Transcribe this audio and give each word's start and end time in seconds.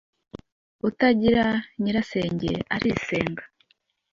Utagira 0.87 1.45
nyirasenge 1.81 2.51
arisenga. 2.75 3.43